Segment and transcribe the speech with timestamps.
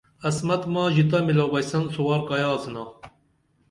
[0.27, 2.83] عصمت ماں ژِتہ میلاو بئسن سُوار کایہ آڅِنا